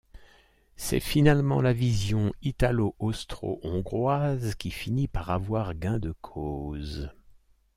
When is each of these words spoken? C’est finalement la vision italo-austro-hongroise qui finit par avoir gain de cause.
C’est 0.77 0.99
finalement 0.99 1.61
la 1.61 1.73
vision 1.73 2.33
italo-austro-hongroise 2.41 4.55
qui 4.55 4.71
finit 4.71 5.07
par 5.07 5.29
avoir 5.29 5.75
gain 5.75 5.99
de 5.99 6.11
cause. 6.21 7.11